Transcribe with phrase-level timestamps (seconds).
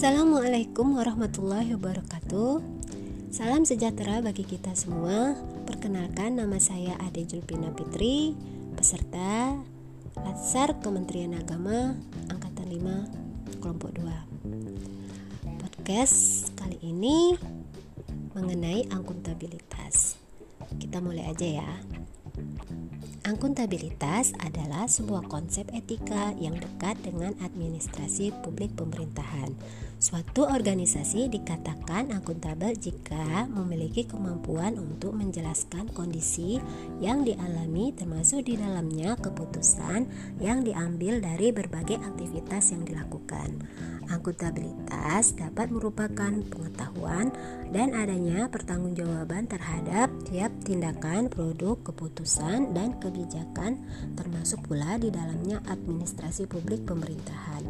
[0.00, 2.64] Assalamualaikum warahmatullahi wabarakatuh.
[3.28, 5.36] Salam sejahtera bagi kita semua.
[5.68, 8.32] Perkenalkan nama saya Ade Julpina Fitri
[8.72, 9.60] Peserta
[10.16, 12.00] Latsar Kementerian Agama
[12.32, 12.72] Angkatan
[13.52, 17.36] 5 Kelompok 2 Podcast kali ini
[18.32, 20.16] Mengenai akuntabilitas
[20.80, 21.70] Kita mulai aja ya
[23.30, 29.54] Akuntabilitas adalah sebuah konsep etika yang dekat dengan administrasi publik pemerintahan.
[30.02, 36.58] Suatu organisasi dikatakan akuntabel jika memiliki kemampuan untuk menjelaskan kondisi
[36.98, 40.10] yang dialami termasuk di dalamnya keputusan
[40.42, 43.62] yang diambil dari berbagai aktivitas yang dilakukan.
[44.10, 47.30] Akuntabilitas dapat merupakan pengetahuan
[47.70, 53.19] dan adanya pertanggungjawaban terhadap tiap tindakan, produk, keputusan, dan kebijakan,
[54.16, 57.64] termasuk pula di dalamnya administrasi publik pemerintahan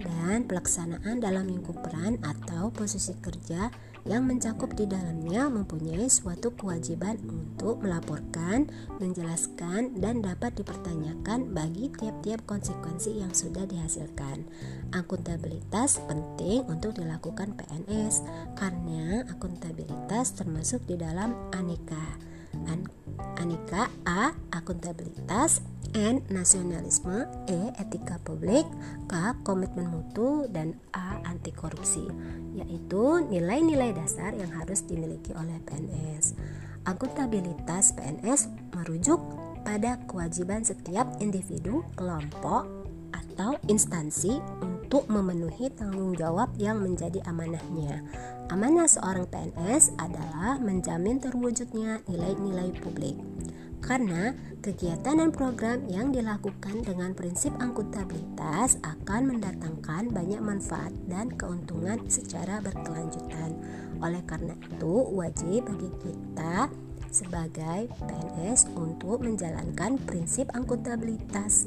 [0.00, 3.68] dan pelaksanaan dalam lingkup peran atau posisi kerja
[4.08, 12.40] yang mencakup di dalamnya mempunyai suatu kewajiban untuk melaporkan, menjelaskan, dan dapat dipertanyakan bagi tiap-tiap
[12.48, 14.48] konsekuensi yang sudah dihasilkan.
[14.96, 18.24] Akuntabilitas penting untuk dilakukan PNS
[18.56, 22.16] karena akuntabilitas termasuk di dalam aneka.
[23.40, 24.32] An aneka A.
[24.52, 25.60] Akuntabilitas
[25.96, 26.22] N.
[26.30, 27.72] Nasionalisme E.
[27.76, 28.64] Etika publik
[29.10, 29.36] K.
[29.42, 31.20] Komitmen mutu dan A.
[31.26, 32.04] Anti korupsi
[32.56, 36.34] yaitu nilai-nilai dasar yang harus dimiliki oleh PNS.
[36.88, 39.20] Akuntabilitas PNS merujuk
[39.62, 42.79] pada kewajiban setiap individu, kelompok,
[43.12, 48.02] atau instansi untuk memenuhi tanggung jawab yang menjadi amanahnya.
[48.50, 53.14] Amanah seorang PNS adalah menjamin terwujudnya nilai-nilai publik.
[53.80, 62.02] Karena kegiatan dan program yang dilakukan dengan prinsip akuntabilitas akan mendatangkan banyak manfaat dan keuntungan
[62.10, 63.56] secara berkelanjutan.
[64.04, 66.68] Oleh karena itu, wajib bagi kita
[67.10, 71.66] sebagai PNS untuk menjalankan prinsip akuntabilitas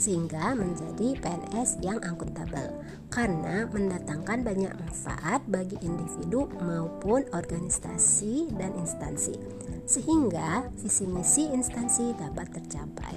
[0.00, 2.80] sehingga menjadi PNS yang akuntabel
[3.12, 9.36] karena mendatangkan banyak manfaat bagi individu maupun organisasi dan instansi
[9.84, 13.16] sehingga visi misi instansi dapat tercapai.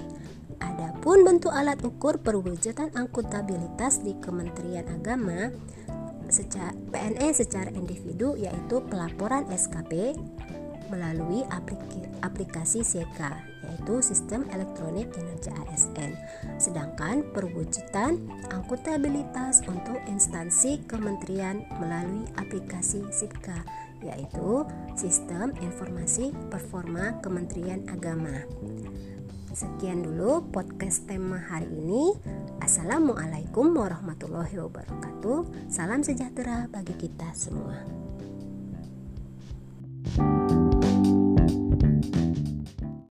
[0.64, 5.52] Adapun bentuk alat ukur perwujudan akuntabilitas di Kementerian Agama
[6.32, 10.18] secara PNS secara individu yaitu pelaporan SKP
[10.94, 11.42] melalui
[12.22, 13.20] aplikasi CK
[13.66, 16.14] yaitu Sistem Elektronik Kinerja ASN.
[16.62, 18.22] Sedangkan perwujudan
[18.54, 23.66] akuntabilitas untuk instansi kementerian melalui aplikasi SIPKA
[24.06, 28.46] yaitu Sistem Informasi Performa Kementerian Agama.
[29.54, 32.14] Sekian dulu podcast tema hari ini.
[32.58, 35.70] Assalamualaikum warahmatullahi wabarakatuh.
[35.70, 37.78] Salam sejahtera bagi kita semua.